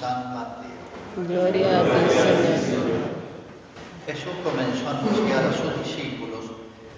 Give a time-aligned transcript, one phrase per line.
[0.00, 0.80] San Mateo.
[1.28, 3.20] Gloria a ti, Señor.
[4.06, 6.46] Jesús comenzó a anunciar a sus discípulos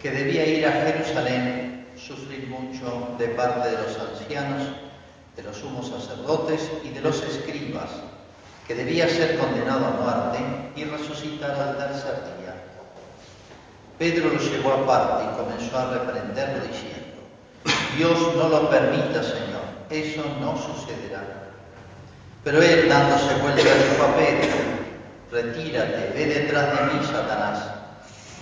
[0.01, 4.69] que debía ir a Jerusalén, sufrir mucho de parte de los ancianos,
[5.35, 7.91] de los sumos sacerdotes y de los escribas,
[8.69, 10.39] que debía ser condenado a muerte
[10.77, 12.55] y resucitar al tercer día.
[13.99, 17.19] Pedro lo llevó aparte y comenzó a reprenderlo diciendo,
[17.97, 21.42] Dios no lo permita, Señor, eso no sucederá.
[22.45, 24.57] Pero él, dándose vuelta, a Pedro,
[25.31, 27.71] retírate, ve detrás de mí, Satanás.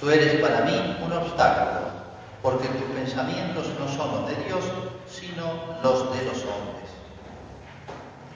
[0.00, 1.90] Tú eres para mí un obstáculo,
[2.42, 4.64] porque tus pensamientos no son los de Dios,
[5.06, 6.88] sino los de los hombres.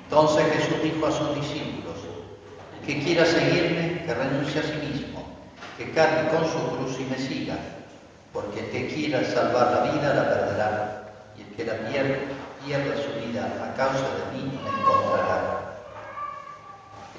[0.05, 1.97] Entonces Jesús dijo a sus discípulos,
[2.87, 5.25] que quiera seguirme, que renuncie a sí mismo,
[5.79, 7.57] que cargue con su cruz y me siga,
[8.33, 11.05] porque el que quiera salvar la vida la perderá,
[11.39, 12.17] y el que la pierda,
[12.65, 15.54] pierda su vida a causa de mí, la encontrará.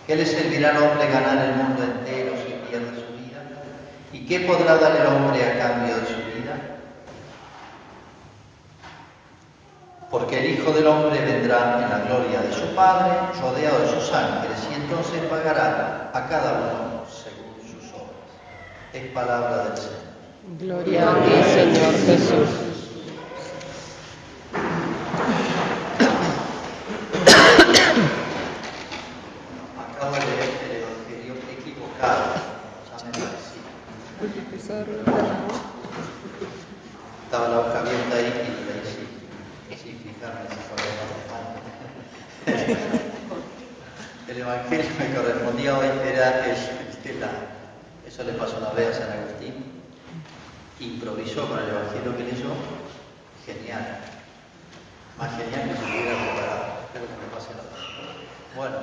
[0.07, 3.41] ¿Qué le servirá al hombre ganar el mundo entero si pierde su vida?
[4.13, 6.55] ¿Y qué podrá dar el hombre a cambio de su vida?
[10.11, 14.13] Porque el Hijo del Hombre vendrá en la gloria de su Padre, rodeado de sus
[14.13, 18.29] ángeles, y entonces pagará a cada uno según sus obras.
[18.93, 20.05] Es palabra del Señor.
[20.59, 22.49] Gloria a ti, Señor Jesús.
[29.79, 32.25] Acabo de leer el Evangelio equivocado.
[32.89, 33.65] Ya me parecía.
[37.25, 40.77] Estaba la hoja abierta ahí y leí sin, sin fijarme si fue
[42.53, 42.77] el
[44.29, 46.51] El Evangelio que correspondía hoy era el,
[47.05, 47.41] el- la-
[48.15, 49.55] eso le pasó una vez a San Agustín,
[50.79, 52.47] improvisó con el Evangelio que leyó,
[53.45, 53.99] genial,
[55.19, 58.77] más genial que si hubiera preparado, espero que me pase la Bueno,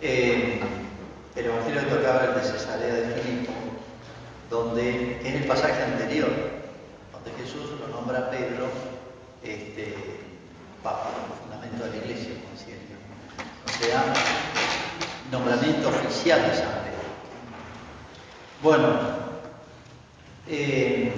[0.00, 0.60] eh,
[1.34, 3.52] el Evangelio que tocaba el de Cesarea de Filipo,
[4.48, 6.30] donde es el pasaje anterior,
[7.12, 8.68] donde Jesús lo nombra Pedro
[9.42, 10.20] este,
[10.84, 11.10] papa,
[11.42, 12.76] fundamento de la iglesia, como decía.
[13.66, 14.14] O sea,
[15.32, 16.81] nombramiento oficial de San.
[18.62, 18.86] Bueno,
[20.46, 21.12] eh,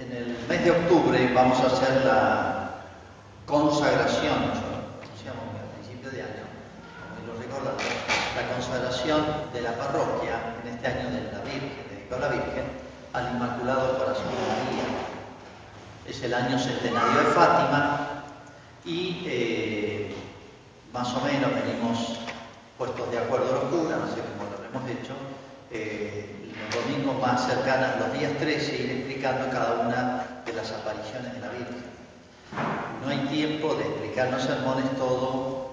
[0.00, 2.70] en el mes de octubre vamos a hacer la
[3.46, 6.42] consagración, anunciamos a principio de año,
[7.06, 7.84] como lo recordamos,
[8.34, 12.64] la consagración de la parroquia en este año de la Virgen, dedicado a la Virgen,
[13.12, 14.88] al Inmaculado Corazón de María.
[16.08, 18.24] Es el año centenario de Fátima
[18.84, 20.16] y eh,
[20.92, 22.18] más o menos venimos
[22.76, 25.14] puestos de acuerdo los curas, no sé cómo lo hemos hecho,
[25.72, 26.24] eh,
[26.54, 31.40] los domingos más cercanos, los días 13, ir explicando cada una de las apariciones de
[31.40, 31.82] la Virgen.
[33.02, 35.72] No hay tiempo de explicar los sermones todo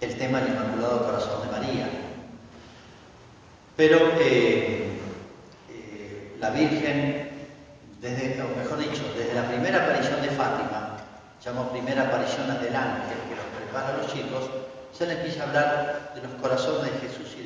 [0.00, 1.88] el tema del Inmaculado Corazón de María.
[3.76, 4.98] Pero eh,
[5.70, 7.30] eh, la Virgen,
[8.00, 10.98] desde, o mejor dicho, desde la primera aparición de Fátima,
[11.44, 14.50] llamo primera aparición del ángel que los prepara a los chicos,
[14.92, 17.43] se le empieza a hablar de los corazones de Jesús y.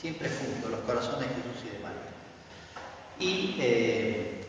[0.00, 2.10] Siempre juntos, los corazones de Jesús y de María.
[3.18, 4.44] Y eh,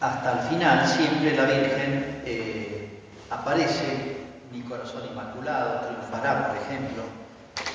[0.00, 3.00] hasta el final siempre la Virgen eh,
[3.30, 4.16] aparece,
[4.52, 7.02] mi corazón inmaculado, triunfará, por ejemplo.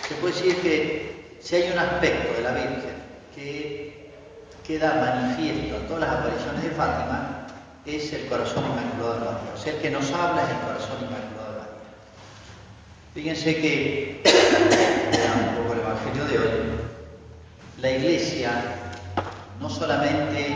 [0.07, 2.95] Se puede decir que si hay un aspecto de la Virgen
[3.35, 4.11] que
[4.65, 7.47] queda manifiesto en todas las apariciones de Fátima,
[7.85, 9.51] es el corazón inmaculado de María.
[9.55, 11.73] O sea, el que nos habla es el corazón inmaculado de María.
[13.15, 14.21] Fíjense que,
[16.01, 16.61] Evangelio de hoy,
[17.81, 18.51] la Iglesia
[19.59, 20.47] no solamente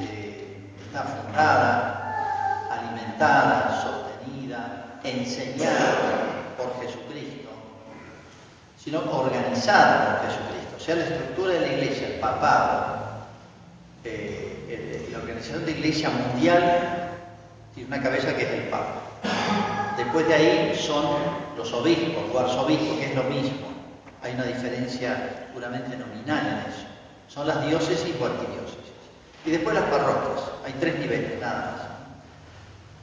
[0.00, 5.96] eh, está fundada, alimentada, sostenida, enseñada
[6.56, 7.50] por Jesucristo,
[8.82, 10.76] sino organizada por Jesucristo.
[10.76, 12.96] O sea, la estructura de la Iglesia, el papado,
[14.04, 17.10] eh, la organización de Iglesia mundial,
[17.74, 19.02] tiene una cabeza que es el Papa.
[19.98, 21.04] Después de ahí son
[21.58, 23.75] los obispos o arzobispos, que es lo mismo.
[24.26, 26.82] Hay una diferencia puramente nominal en eso.
[27.28, 28.92] Son las diócesis o arquidiócesis.
[29.44, 30.50] Y después las parroquias.
[30.64, 31.86] Hay tres niveles, nada más.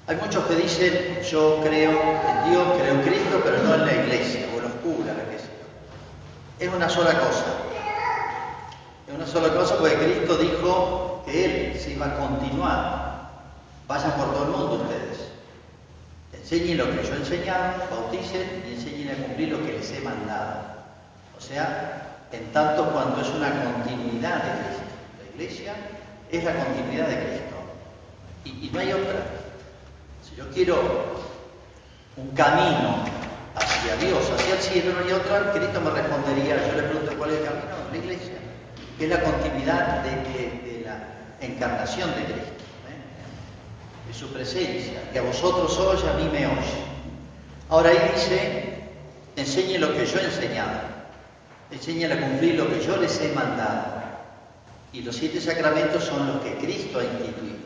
[0.07, 3.93] Hay muchos que dicen, yo creo en Dios, creo en Cristo, pero no en la
[3.93, 5.63] iglesia o en los curas, lo que sea.
[6.59, 7.45] Es una sola cosa.
[9.07, 13.29] Es una sola cosa porque Cristo dijo que Él se iba a continuar.
[13.87, 15.29] Vayan por todo el mundo ustedes.
[16.33, 20.01] Enseñen lo que yo he enseñado, bauticen y enseñen a cumplir lo que les he
[20.01, 20.72] mandado.
[21.47, 24.83] Sea, en tanto cuanto es una continuidad de Cristo.
[25.19, 25.73] La iglesia
[26.31, 27.55] es la continuidad de Cristo.
[28.45, 29.25] Y, no hay otra.
[30.27, 30.79] Si yo quiero
[32.15, 33.03] un camino
[33.55, 37.31] hacia Dios, hacia el cielo, no hay otra, Cristo me respondería, yo le pregunto cuál
[37.31, 38.37] es el camino, la iglesia,
[38.97, 44.07] que es la continuidad de, la encarnación de Cristo, ¿eh?
[44.07, 46.83] de su presencia, que a vosotros oye, a mí me oye.
[47.69, 48.83] Ahora ahí dice,
[49.35, 50.92] enseñe lo que yo he enseñado,
[51.75, 54.01] enseñen a cumplir lo que yo les he mandado.
[54.91, 57.57] Y los siete sacramentos son los que Cristo ha instituido.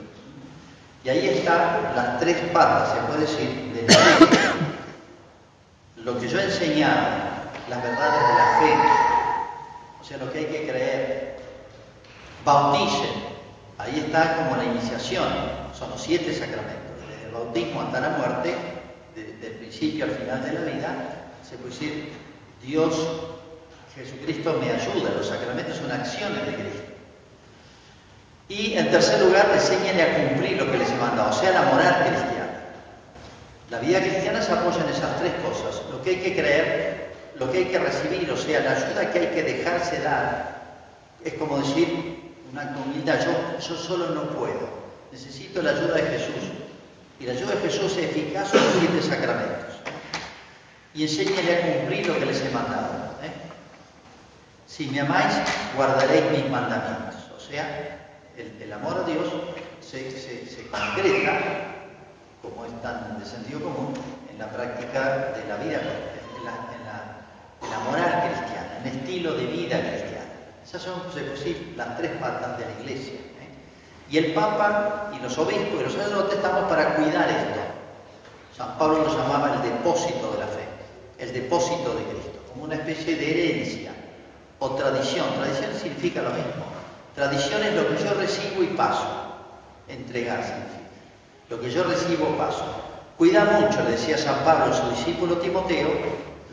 [1.04, 4.52] Y ahí están las tres patas, se puede decir, de la iglesia.
[5.98, 7.08] Lo que yo he enseñado,
[7.70, 8.74] las verdades de la fe,
[10.02, 11.38] o sea, lo que hay que creer.
[12.46, 13.10] Bauticen,
[13.78, 15.28] ahí está como la iniciación,
[15.78, 18.56] son los siete sacramentos, desde el bautismo hasta la muerte,
[19.16, 20.96] de- del principio al final de la vida,
[21.48, 22.14] se puede decir,
[22.62, 22.96] Dios,
[23.98, 26.84] Jesucristo me ayuda, los sacramentos son acciones de Cristo.
[28.50, 31.64] Y en tercer lugar, enséñenle a cumplir lo que les he mandado, o sea, la
[31.64, 32.48] moral cristiana.
[33.70, 37.52] La vida cristiana se apoya en esas tres cosas, lo que hay que creer, lo
[37.52, 40.58] que hay que recibir, o sea, la ayuda que hay que dejarse dar.
[41.26, 44.70] Es como decir, un acto de humildad, yo, yo solo no puedo,
[45.12, 46.52] necesito la ayuda de Jesús.
[47.20, 49.76] Y la ayuda de Jesús es eficaz en los siete sacramentos.
[50.94, 53.07] Y enséñenle a cumplir lo que les he mandado.
[54.68, 55.34] Si me amáis,
[55.78, 57.16] guardaréis mis mandamientos.
[57.36, 57.98] O sea,
[58.36, 59.26] el, amor a Dios
[59.80, 60.04] se,
[60.70, 61.40] concreta,
[62.42, 63.94] como es tan de sentido común,
[64.30, 65.80] en la práctica de la vida,
[66.38, 70.28] en la, en la- moral cristiana, en el estilo de vida cristiana.
[70.62, 73.14] Esas son, se puede decir, las tres patas de la iglesia.
[73.14, 73.50] ¿eh?
[74.12, 77.62] Y el Papa y los obispos y los sacerdotes estamos para cuidar esto.
[78.56, 80.66] San Pablo lo llamaba el depósito de la fe,
[81.20, 83.92] el depósito de Cristo, como una especie de herencia
[84.60, 85.26] o tradición.
[85.36, 86.66] Tradición significa lo mismo.
[87.16, 89.08] Tradición es lo que yo recibo y paso.
[89.88, 90.78] Entregar significa.
[91.50, 92.66] Lo que yo recibo, paso.
[93.18, 95.90] Cuida mucho, le decía San Pablo a su discípulo Timoteo,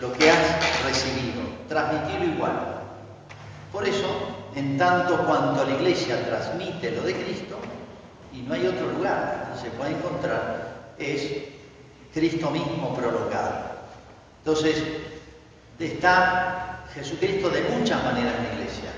[0.01, 1.43] lo que has recibido.
[1.69, 2.53] Transmitirlo igual.
[3.73, 4.07] Por eso,
[4.55, 7.59] en tanto cuanto la Iglesia transmite lo de Cristo,
[8.33, 11.29] y no hay otro lugar donde se puede encontrar, es
[12.13, 13.65] Cristo mismo prolongado.
[14.45, 14.83] Entonces,
[15.79, 18.91] está Jesucristo de muchas maneras en la iglesia.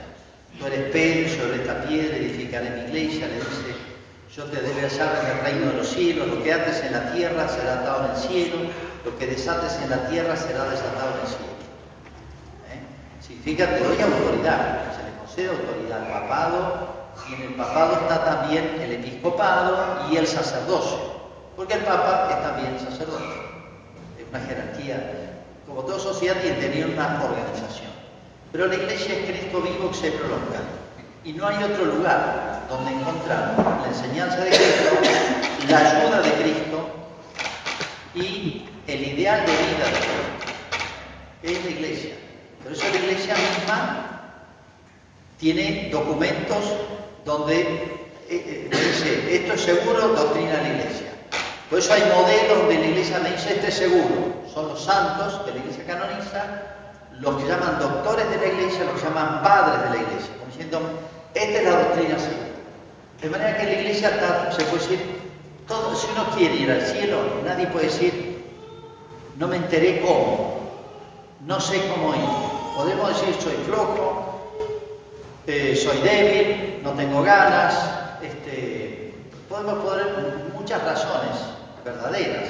[0.58, 3.74] Tú eres Pedro, sobre esta piedra edificaré mi iglesia, le dice,
[4.34, 7.12] yo te debe hallar en el reino de los cielos, lo que haces en la
[7.12, 8.56] tierra será atado en el cielo,
[9.04, 11.56] lo que desates en la tierra será desatado en el cielo.
[12.68, 12.80] ¿Eh?
[13.22, 16.96] Significa, te doy autoridad, se le concede autoridad al papado,
[17.30, 20.98] y en el papado está también el episcopado y el sacerdocio,
[21.56, 23.24] porque el papa es también sacerdote,
[24.18, 25.25] es una jerarquía,
[25.76, 27.90] como toda sociedad tiene que tener una organización.
[28.50, 30.62] Pero la iglesia es Cristo vivo que se prolonga,
[31.22, 36.88] y no hay otro lugar donde encontrar la enseñanza de Cristo, la ayuda de Cristo
[38.14, 40.32] y el ideal de vida de Cristo,
[41.42, 42.14] es la iglesia.
[42.62, 44.20] Por eso la iglesia misma
[45.38, 46.72] tiene documentos
[47.26, 51.15] donde eh, eh, dice, esto es seguro, doctrina de la iglesia.
[51.68, 54.34] Por eso hay modelos donde la iglesia dice, este es seguro.
[54.52, 56.44] Son los santos que la iglesia canoniza,
[57.18, 60.46] los que llaman doctores de la iglesia, los que llaman padres de la iglesia, como
[60.46, 60.80] diciendo,
[61.34, 62.46] esta es la doctrina segura.
[63.20, 64.10] De manera que la iglesia
[64.56, 65.20] se puede decir,
[65.66, 68.44] todo, si uno quiere ir al cielo, nadie puede decir,
[69.36, 70.70] no me enteré cómo,
[71.46, 72.76] no sé cómo ir.
[72.76, 74.52] Podemos decir, soy flojo,
[75.48, 77.74] eh, soy débil, no tengo ganas,
[78.22, 79.14] este,
[79.48, 80.06] podemos poner
[80.54, 81.55] muchas razones
[81.86, 82.48] verdaderas,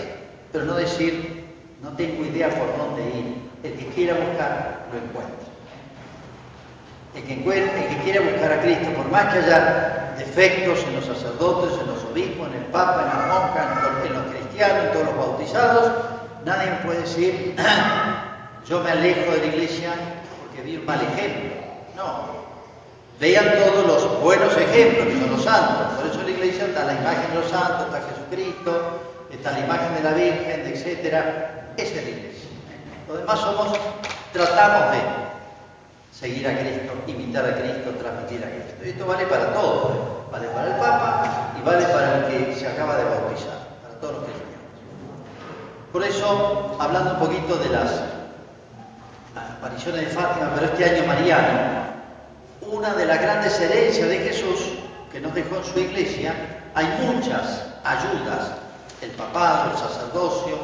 [0.50, 1.44] pero no decir,
[1.82, 3.46] no tengo idea por dónde ir.
[3.62, 5.46] El que quiera buscar, lo encuentra.
[7.14, 10.96] El que, encuentre, el que quiera buscar a Cristo, por más que haya defectos en
[10.96, 14.92] los sacerdotes, en los obispos, en el Papa, en las monjas, en los, cristianos, en
[14.92, 15.92] todos los bautizados,
[16.44, 17.54] nadie puede decir,
[18.68, 19.92] yo me alejo de la iglesia
[20.40, 21.50] porque vi un mal ejemplo.
[21.96, 22.36] No,
[23.18, 25.86] Vean todos los buenos ejemplos que son los santos.
[25.96, 29.94] Por eso la iglesia está la imagen de los santos, está Jesucristo, está la imagen
[29.94, 31.72] de la Virgen, etcétera.
[31.76, 32.50] Es la iglesia.
[33.08, 33.78] Lo demás somos,
[34.32, 34.98] tratamos de
[36.12, 38.84] seguir a Cristo, imitar a Cristo, transmitir a Cristo.
[38.84, 39.90] Y esto vale para todo.
[39.92, 40.16] ¿eh?
[40.30, 44.14] Vale para el Papa y vale para el que se acaba de bautizar, para todos
[44.14, 44.46] los cristianos.
[45.92, 48.02] Por eso, hablando un poquito de las
[49.36, 51.86] apariciones de Fátima, pero este año mariano,
[52.62, 54.72] una de las grandes herencias de Jesús
[55.12, 56.34] que nos dejó en su iglesia,
[56.74, 58.50] hay muchas ayudas,
[59.02, 60.58] el papado, el sacerdocio,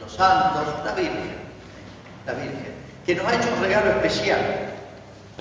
[0.00, 1.36] los santos, la Virgen,
[2.26, 2.74] la Virgen,
[3.06, 4.70] que nos ha hecho un regalo especial,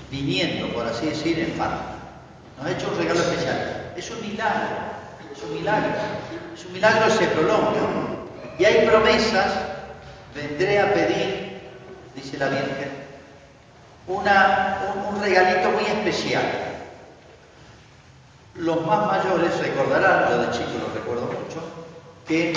[0.09, 1.95] viniendo, por así decir, en Fátima.
[2.57, 3.93] Nos ha hecho un regalo especial.
[3.95, 4.67] Es un milagro,
[5.35, 5.89] Es un milagro.
[6.53, 7.79] Es un milagro se prolonga.
[8.59, 9.51] Y hay promesas,
[10.35, 11.61] vendré a pedir,
[12.15, 12.91] dice la Virgen,
[14.07, 16.43] una, un, un regalito muy especial.
[18.55, 21.61] Los más mayores recordarán, yo de chico lo recuerdo mucho,
[22.31, 22.53] que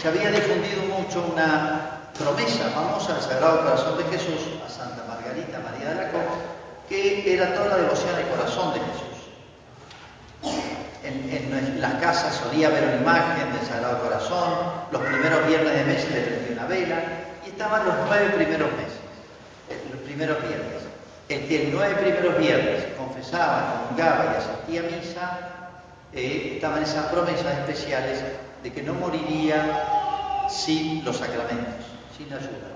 [0.00, 5.60] se había difundido mucho una promesa famosa del Sagrado Corazón de Jesús a Santa Margarita
[5.60, 6.40] María de la Costa,
[6.88, 9.20] que era toda la devoción al corazón de Jesús.
[11.04, 14.54] En, las casas solía haber una imagen del Sagrado Corazón,
[14.90, 17.02] los primeros viernes de mes le prendía una vela,
[17.44, 19.00] y estaban los nueve primeros meses,
[19.68, 20.80] eh, los primeros viernes.
[21.28, 25.38] El que el nueve primeros viernes confesaba, comulgaba y asistía a misa,
[26.14, 28.22] eh, estaban esas promesas especiales
[28.62, 31.86] de que no moriría sin los sacramentos,
[32.16, 32.70] sin ayuda.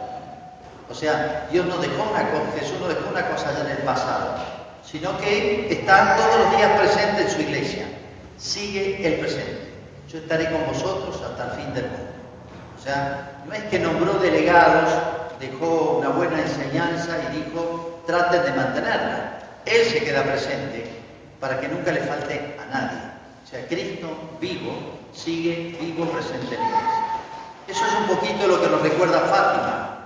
[0.88, 3.84] O sea, Dios no dejó una cosa, Jesús no dejó una cosa allá en el
[3.84, 4.36] pasado,
[4.84, 7.86] sino que está todos los días presente en su iglesia.
[8.38, 9.72] Sigue el presente.
[10.10, 12.12] Yo estaré con vosotros hasta el fin del mundo.
[12.78, 14.90] O sea, no es que nombró delegados,
[15.40, 19.38] dejó una buena enseñanza y dijo, traten de mantenerla.
[19.64, 20.86] Él se queda presente
[21.40, 22.98] para que nunca le falte a nadie.
[23.42, 24.08] O sea, Cristo
[24.40, 27.04] vivo sigue vivo presente en la iglesia.
[27.68, 29.98] Eso es un poquito lo que nos recuerda Fátima,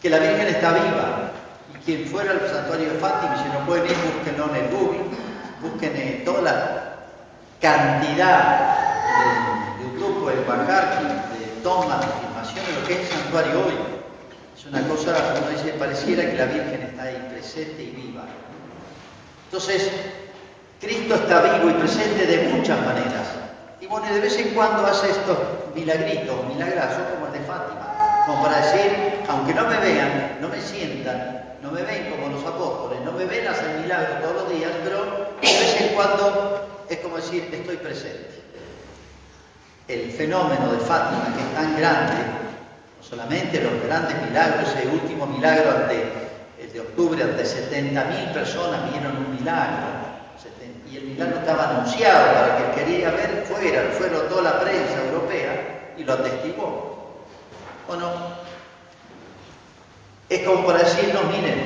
[0.00, 1.32] que la Virgen está viva.
[1.74, 5.00] Y quien fuera al santuario de Fátima, si no pueden ir, búsquenlo en el Google,
[5.60, 6.94] busquen en toda la
[7.60, 8.78] cantidad
[9.78, 13.74] de YouTube o el Bajarki, de tomas, de filmaciones, lo que es el santuario hoy.
[14.56, 18.24] Es una cosa, uno dice, pareciera que la Virgen está ahí presente y viva.
[19.46, 19.90] Entonces,
[20.80, 23.37] Cristo está vivo y presente de muchas maneras.
[23.88, 25.38] Bueno, de vez en cuando hace estos
[25.74, 30.60] milagritos, milagrazos como el de Fátima, como para decir, aunque no me vean, no me
[30.60, 34.70] sientan, no me ven como los apóstoles, no me ven hacer milagros todos los días,
[34.84, 35.04] pero
[35.40, 38.42] de vez en cuando es como decir, estoy presente.
[39.88, 42.14] El fenómeno de Fátima, que es tan grande,
[42.98, 45.88] no solamente los grandes milagros, ese último milagro
[46.60, 49.97] el de octubre, ante 70.000 personas vieron un milagro,
[51.18, 56.12] milagro estaba anunciado para que quería ver fuera, fueron toda la prensa europea y lo
[56.12, 57.26] atestiguó.
[57.88, 58.12] ¿O no?
[60.28, 61.58] Es como para decirnos, miren,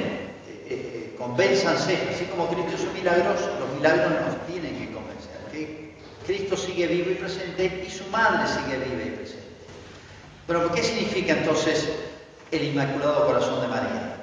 [0.47, 5.97] eh, eh, convénzanse, así como Cristo es milagroso, los milagros nos tienen que convencer, que
[6.27, 9.43] Cristo sigue vivo y presente y su madre sigue viva y presente.
[10.47, 11.89] Pero ¿qué significa entonces
[12.53, 14.22] el Inmaculado Corazón de María?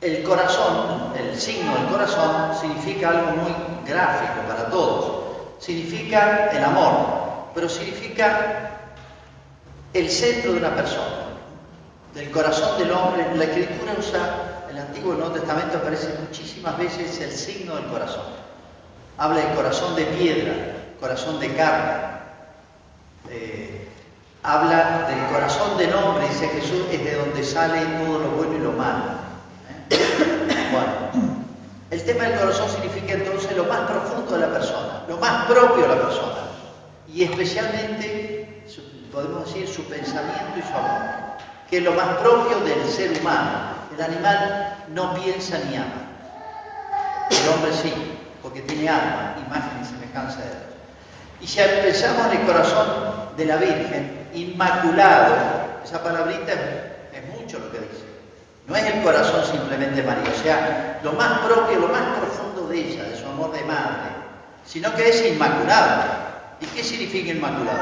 [0.00, 3.52] El corazón, el signo del corazón, significa algo muy
[3.86, 5.20] gráfico para todos.
[5.58, 8.70] Significa el amor, pero significa
[9.92, 11.26] el centro de una persona,
[12.14, 13.26] del corazón del hombre.
[13.34, 18.24] La escritura usa, el Antiguo y Nuevo Testamento aparece muchísimas veces el signo del corazón.
[19.18, 20.54] Habla del corazón de piedra,
[20.98, 22.10] corazón de carne.
[23.28, 23.86] Eh,
[24.42, 28.60] habla del corazón del hombre, dice Jesús, es de donde sale todo lo bueno y
[28.60, 29.19] lo malo.
[30.70, 31.44] Bueno,
[31.90, 35.82] el tema del corazón significa entonces lo más profundo de la persona, lo más propio
[35.82, 36.40] de la persona,
[37.08, 38.64] y especialmente,
[39.12, 41.00] podemos decir, su pensamiento y su amor,
[41.68, 43.80] que es lo más propio del ser humano.
[43.96, 46.06] El animal no piensa ni ama.
[47.30, 47.92] El hombre sí,
[48.42, 50.60] porque tiene alma, imagen y semejanza de Dios.
[51.40, 52.86] Y si pensamos en el corazón
[53.36, 55.34] de la Virgen, inmaculado,
[55.84, 56.52] esa palabrita
[57.12, 58.09] es mucho lo que dice.
[58.70, 62.78] No es el corazón simplemente María, o sea, lo más propio, lo más profundo de
[62.78, 64.10] ella, de su amor de madre,
[64.64, 66.04] sino que es inmaculado.
[66.60, 67.80] ¿Y qué significa inmaculado?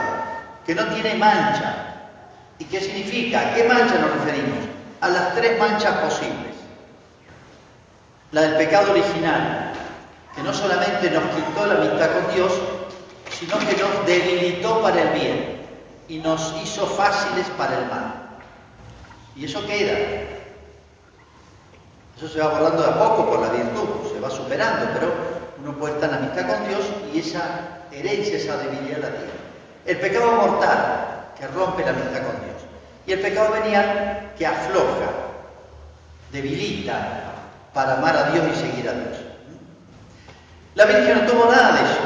[0.64, 1.74] Que no tiene mancha.
[2.58, 3.38] ¿Y qué significa?
[3.38, 4.60] ¿A qué mancha nos referimos?
[5.02, 6.56] A las tres manchas posibles.
[8.32, 9.74] La del pecado original,
[10.34, 12.52] que no solamente nos quitó la amistad con Dios,
[13.38, 15.66] sino que nos debilitó para el bien
[16.08, 18.14] y nos hizo fáciles para el mal.
[19.36, 20.37] ¿Y eso queda?
[22.18, 25.14] Eso se va borrando de a poco por la virtud, se va superando, pero
[25.62, 26.80] uno puede estar en amistad con Dios
[27.14, 27.42] y esa
[27.92, 29.38] herencia, esa debilidad la tiene.
[29.86, 32.56] El pecado mortal, que rompe la amistad con Dios.
[33.06, 35.10] Y el pecado venial, que afloja,
[36.32, 37.34] debilita
[37.72, 39.16] para amar a Dios y seguir a Dios.
[40.74, 42.00] La Virgen no tuvo nada de eso.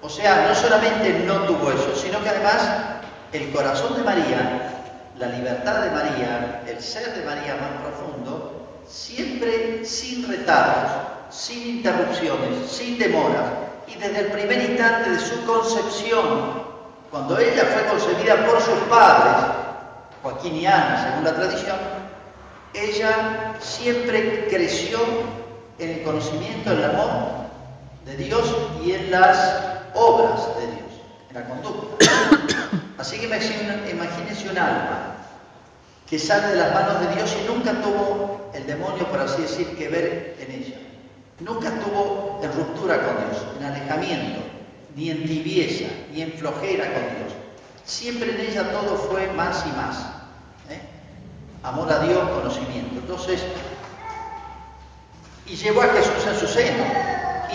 [0.00, 2.68] O sea, no solamente no tuvo eso, sino que además
[3.32, 4.62] el corazón de María,
[5.18, 8.59] la libertad de María, el ser de María más profundo,
[8.90, 10.90] siempre sin retardos,
[11.30, 13.46] sin interrupciones, sin demoras,
[13.86, 16.60] y desde el primer instante de su concepción,
[17.10, 19.56] cuando ella fue concebida por sus padres,
[20.22, 21.76] Joaquín y Ana, según la tradición,
[22.74, 24.98] ella siempre creció
[25.78, 27.30] en el conocimiento, en el amor
[28.04, 28.54] de Dios
[28.84, 29.62] y en las
[29.94, 30.90] obras de Dios,
[31.30, 32.04] en la conducta.
[32.98, 35.16] Así que imagínense un alma
[36.08, 39.76] que sale de las manos de Dios y nunca tuvo el demonio, por así decir,
[39.76, 40.76] que ver en ella.
[41.40, 44.40] Nunca estuvo en ruptura con Dios, en alejamiento,
[44.94, 47.32] ni en tibieza, ni en flojera con Dios.
[47.84, 49.98] Siempre en ella todo fue más y más.
[50.68, 50.80] ¿eh?
[51.62, 53.00] Amor a Dios, conocimiento.
[53.00, 53.42] Entonces,
[55.46, 56.84] y llevó a Jesús en su seno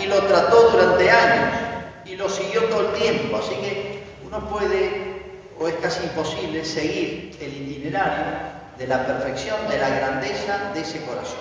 [0.02, 1.60] y lo trató durante años
[2.04, 3.36] y lo siguió todo el tiempo.
[3.36, 5.22] Así que uno puede,
[5.58, 11.04] o es casi imposible, seguir el itinerario de la perfección, de la grandeza de ese
[11.04, 11.40] corazón.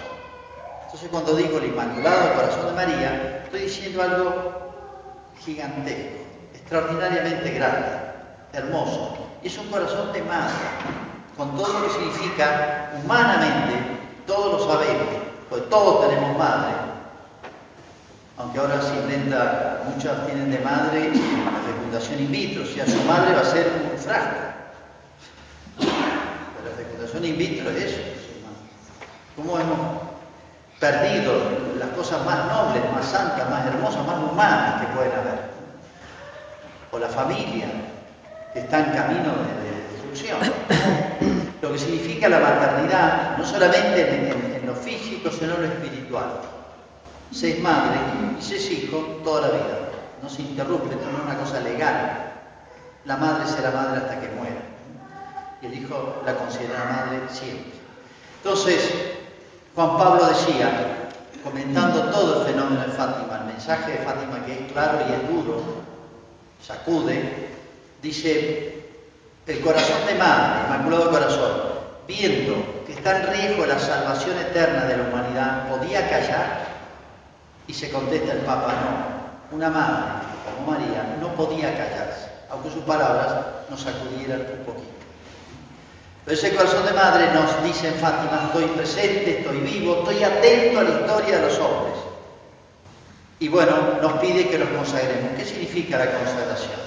[0.86, 4.74] Entonces cuando digo el Inmaculado Corazón de María, estoy diciendo algo
[5.44, 6.24] gigantesco,
[6.54, 7.88] extraordinariamente grande,
[8.54, 9.18] hermoso.
[9.44, 10.54] Y es un corazón de madre,
[11.36, 13.74] con todo lo que significa humanamente,
[14.25, 15.08] todos lo sabemos,
[15.50, 16.74] pues todos tenemos madre.
[18.38, 23.01] Aunque ahora se inventa, muchas tienen de madre la fecundación in vitro, o sea, su
[23.04, 24.54] madre va a ser un frasco.
[26.77, 28.00] La in vitro es eso.
[29.36, 30.05] ¿Cómo hemos
[30.79, 31.34] perdido
[31.79, 35.39] las cosas más nobles, más santas, más hermosas, más humanas que pueden haber.
[36.91, 37.67] O la familia,
[38.53, 40.39] que está en camino de, destrucción.
[41.62, 46.41] Lo que significa la maternidad, no solamente en, lo físico, sino en lo espiritual.
[47.32, 47.98] Se es madre
[48.38, 49.77] y se es hijo toda la vida.
[50.22, 52.33] No se interrumpe, esto no es una cosa legal.
[53.05, 54.75] La madre será madre hasta que muera.
[55.61, 57.74] Y el hijo la considera madre siempre.
[58.44, 58.91] Entonces,
[59.74, 61.09] Juan Pablo decía,
[61.44, 65.29] comentando todo el fenómeno de Fátima, el mensaje de Fátima que es claro y es
[65.29, 65.61] duro,
[66.61, 67.50] sacude,
[68.01, 68.85] dice,
[69.48, 71.51] el corazón de madre, inmaculado corazón,
[72.07, 76.65] viendo que está en riesgo la salvación eterna de la humanidad, podía callar
[77.68, 82.83] y se contesta el Papa, no, una madre como María no podía callarse, aunque sus
[82.83, 84.95] palabras nos sacudieran un poquito.
[86.25, 90.79] Pero ese corazón de madre nos dice en Fátima, estoy presente, estoy vivo, estoy atento
[90.79, 91.94] a la historia de los hombres.
[93.40, 95.38] Y bueno, nos pide que los consagremos.
[95.38, 96.81] ¿Qué significa la consagración?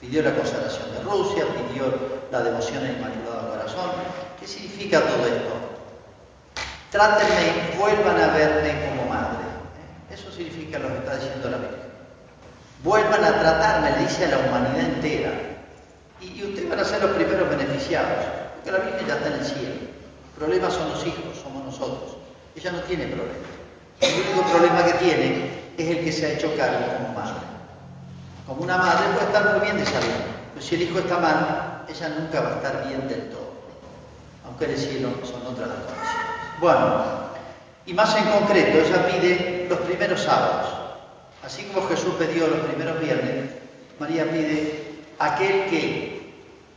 [0.00, 1.92] Pidió la consagración de Rusia, pidió
[2.30, 3.90] la devoción al Inmaculado Corazón.
[4.38, 5.54] ¿Qué significa todo esto?
[6.92, 9.42] Trátenme, vuelvan a verme como madre.
[9.42, 10.14] ¿eh?
[10.14, 11.78] Eso significa lo que está diciendo la Biblia.
[12.84, 15.32] Vuelvan a tratarme, le dice a la humanidad entera.
[16.20, 19.74] Y, ustedes van a ser los primeros beneficiados la Virgen ya está en el cielo.
[19.74, 22.16] El problema son los hijos, somos nosotros.
[22.56, 23.48] Ella no tiene problema.
[24.00, 27.40] El único problema que tiene es el que se ha hecho cargo como madre.
[28.46, 30.08] Como una madre puede estar muy bien de salud,
[30.54, 33.52] pero si el hijo está mal, ella nunca va a estar bien del todo.
[34.46, 36.28] Aunque en el cielo son otras las condiciones.
[36.60, 37.04] Bueno,
[37.86, 40.68] y más en concreto, ella pide los primeros sábados.
[41.44, 43.50] Así como Jesús pidió los primeros viernes,
[43.98, 46.17] María pide aquel que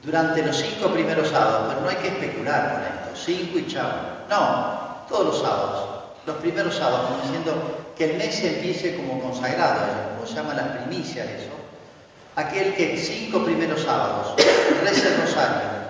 [0.04, 3.92] durante los cinco primeros sábados, pero no hay que especular con esto, cinco y chao.
[4.30, 5.90] No, todos los sábados,
[6.26, 9.82] los primeros sábados, diciendo que el mes empiece como consagrado,
[10.16, 11.52] como se llama las primicias eso.
[12.36, 14.34] Aquel que cinco primeros sábados
[14.84, 15.82] reza el rosario,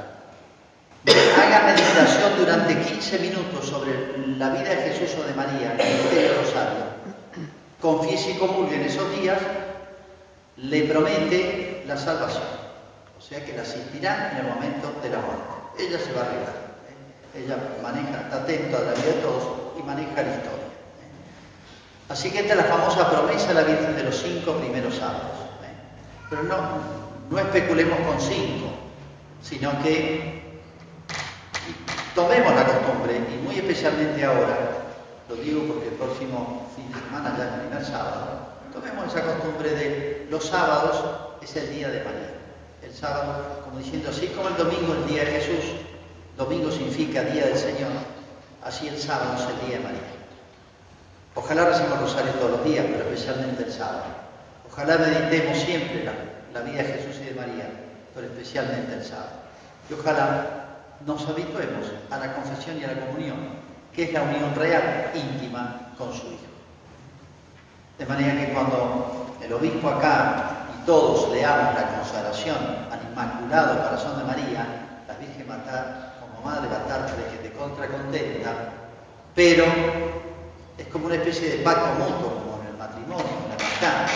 [1.08, 3.91] haga meditación durante 15 minutos sobre
[4.38, 6.86] la vida de Jesús o de María, el rosario,
[7.80, 9.39] confiese y comulgue en esos días,
[10.58, 12.61] le promete la salvación.
[13.32, 15.54] Sea que la asistirá en el momento de la muerte.
[15.80, 16.56] Ella se va a arreglar.
[16.84, 17.39] ¿eh?
[17.39, 19.44] Ella maneja, está atenta a la vida de todos
[19.80, 20.67] y maneja la historia.
[20.67, 22.10] ¿eh?
[22.10, 25.48] Así que esta es la famosa promesa de la Virgen de los cinco primeros sábados.
[25.63, 25.72] ¿eh?
[26.30, 26.58] Pero no,
[27.30, 28.67] no especulemos con cinco,
[29.41, 30.60] sino que
[32.13, 34.58] tomemos la costumbre, y muy especialmente ahora,
[35.30, 38.39] lo digo porque el próximo fin de semana, ya el primer sábado,
[38.74, 41.02] tomemos esa costumbre de los sábados
[41.41, 42.40] es el día de María
[42.91, 45.71] el sábado, como diciendo, así como el domingo el día de Jesús,
[46.38, 47.91] domingo significa día del Señor,
[48.63, 49.99] así el sábado es el día de María.
[51.36, 54.04] Ojalá recemos rosario todos los días, pero especialmente el sábado.
[54.69, 57.69] Ojalá meditemos siempre la, vida de Jesús y de María,
[58.13, 59.39] pero especialmente el sábado.
[59.89, 60.47] Y ojalá
[61.06, 63.38] nos habituemos a la confesión y a la comunión,
[63.93, 66.51] que es la unión real, íntima, con su Hijo.
[67.97, 72.58] De manera que cuando el obispo acá todos leamos la consagración
[72.91, 74.65] al Inmaculado Corazón de María,
[75.08, 78.52] la Virgen estar, como madre de que te contra contenta,
[79.36, 79.65] pero
[80.78, 84.08] es como una especie de pacto mutuo, como en el matrimonio, en la amistad.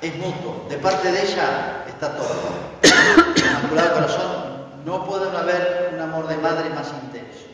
[0.00, 0.66] Es mutuo.
[0.68, 2.28] De parte de ella está todo.
[2.82, 4.32] El Inmaculado Corazón
[4.84, 7.46] no puede haber un amor de madre más intenso.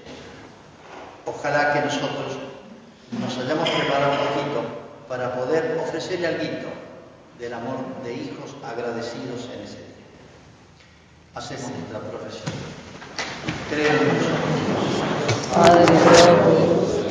[1.26, 2.38] Ojalá que nosotros
[3.12, 4.62] nos hayamos preparado un poquito
[5.08, 6.68] para poder ofrecerle al guito
[7.42, 10.06] del amor de hijos agradecidos en ese día.
[11.34, 12.54] Hacemos nuestra profesión.
[13.68, 14.30] Creo en.
[15.52, 17.01] Padre